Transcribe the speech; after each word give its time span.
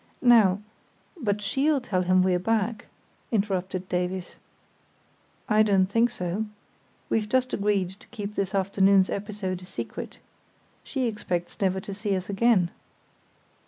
Now——" 0.23 0.61
"But 1.15 1.41
she'll 1.41 1.79
tell 1.79 2.01
him 2.01 2.23
we're 2.23 2.39
back," 2.39 2.87
interrupted 3.31 3.87
Davies. 3.87 4.35
"I 5.47 5.61
don't 5.61 5.85
think 5.85 6.09
so. 6.09 6.45
We've 7.07 7.29
just 7.29 7.53
agreed 7.53 7.91
to 7.99 8.07
keep 8.07 8.33
this 8.33 8.55
afternoon's 8.55 9.11
episode 9.11 9.61
a 9.61 9.65
secret. 9.65 10.17
She 10.83 11.05
expects 11.05 11.61
never 11.61 11.79
to 11.81 11.93
see 11.93 12.15
us 12.15 12.31
again." 12.31 12.71